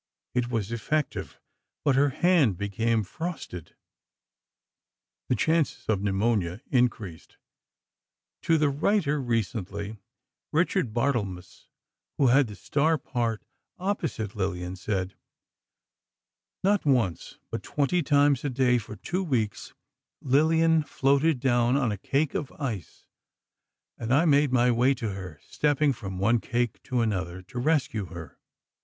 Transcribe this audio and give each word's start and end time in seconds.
It 0.33 0.49
was 0.49 0.71
effective, 0.71 1.39
but 1.85 1.95
her 1.95 2.09
hand 2.09 2.57
became 2.57 3.03
frosted; 3.03 3.75
the 5.29 5.35
chances 5.35 5.85
of 5.87 6.01
pneumonia 6.01 6.61
increased. 6.71 7.37
To 8.41 8.57
the 8.57 8.69
writer, 8.71 9.21
recently, 9.21 9.97
Richard 10.51 10.91
Barthelmess, 10.91 11.67
who 12.17 12.29
had 12.29 12.47
the 12.47 12.55
star 12.55 12.97
part 12.97 13.43
opposite 13.77 14.33
Lillian, 14.35 14.75
said: 14.75 15.13
"Not 16.63 16.83
once, 16.83 17.37
but 17.51 17.61
twenty 17.61 18.01
times 18.01 18.43
a 18.43 18.49
day, 18.49 18.79
for 18.79 18.95
two 18.95 19.23
weeks, 19.23 19.71
Lillian 20.19 20.81
floated 20.81 21.39
down 21.39 21.77
on 21.77 21.91
a 21.91 21.95
cake 21.97 22.33
of 22.33 22.51
ice, 22.53 23.05
and 23.99 24.11
I 24.11 24.25
made 24.25 24.51
my 24.51 24.71
way 24.71 24.95
to 24.95 25.11
her, 25.13 25.39
stepping 25.43 25.93
from 25.93 26.17
one 26.17 26.39
cake 26.39 26.81
to 26.85 27.01
another, 27.01 27.43
to 27.43 27.59
rescue 27.59 28.05
her. 28.05 28.39